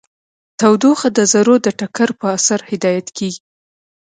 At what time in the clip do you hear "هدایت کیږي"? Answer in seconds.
2.71-3.41